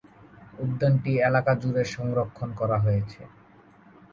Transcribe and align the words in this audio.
উদ্যানটি 0.59 1.11
এলাকাজুড়ে 1.29 1.83
সংরক্ষন 1.95 2.49
করা 2.59 2.77
হয়েছে। 2.79 3.21